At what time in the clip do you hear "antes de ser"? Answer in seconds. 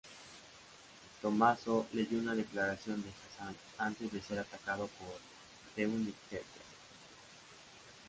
3.77-4.39